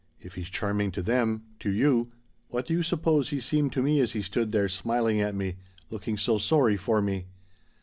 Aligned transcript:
If 0.19 0.33
he's 0.33 0.49
charming 0.49 0.89
to 0.93 1.03
them 1.03 1.43
to 1.59 1.69
you 1.69 2.11
what 2.47 2.65
do 2.65 2.73
you 2.73 2.81
suppose 2.81 3.29
he 3.29 3.39
seemed 3.39 3.71
to 3.73 3.83
me 3.83 3.99
as 3.99 4.13
he 4.13 4.23
stood 4.23 4.51
there 4.51 4.67
smiling 4.67 5.21
at 5.21 5.35
me 5.35 5.57
looking 5.91 6.17
so 6.17 6.39
sorry 6.39 6.75
for 6.75 7.03
me 7.03 7.27